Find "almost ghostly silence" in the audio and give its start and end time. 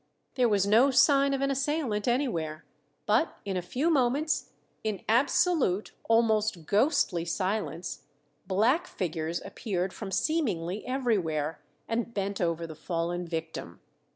6.09-8.05